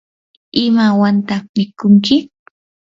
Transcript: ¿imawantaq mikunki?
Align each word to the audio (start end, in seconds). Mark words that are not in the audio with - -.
¿imawantaq 0.63 1.43
mikunki? 1.55 2.15